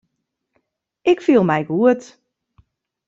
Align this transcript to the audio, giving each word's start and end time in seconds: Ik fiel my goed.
Ik 1.11 1.19
fiel 1.25 1.43
my 1.49 1.61
goed. 1.69 2.01